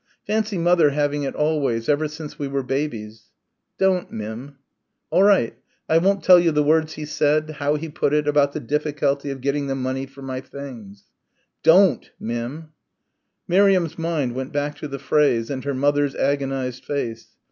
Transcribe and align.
Fancy 0.25 0.57
mother 0.57 0.89
having 0.89 1.21
it 1.21 1.35
always, 1.35 1.87
ever 1.87 2.07
since 2.07 2.39
we 2.39 2.47
were 2.47 2.63
babies." 2.63 3.25
"Don't, 3.77 4.11
Mim." 4.11 4.57
"All 5.11 5.21
right. 5.21 5.53
I 5.87 5.99
won't 5.99 6.23
tell 6.23 6.39
you 6.39 6.49
the 6.49 6.63
words 6.63 6.93
he 6.93 7.05
said, 7.05 7.47
how 7.51 7.75
he 7.75 7.87
put 7.87 8.11
it 8.11 8.27
about 8.27 8.53
the 8.53 8.59
difficulty 8.59 9.29
of 9.29 9.41
getting 9.41 9.67
the 9.67 9.75
money 9.75 10.07
for 10.07 10.23
my 10.23 10.41
things." 10.41 11.03
"Don't, 11.61 12.09
Mim." 12.19 12.69
Miriam's 13.47 13.99
mind 13.99 14.33
went 14.33 14.51
back 14.51 14.75
to 14.77 14.87
the 14.87 14.97
phrase 14.97 15.51
and 15.51 15.63
her 15.65 15.73
mother's 15.75 16.15
agonised 16.15 16.83
face. 16.83 17.35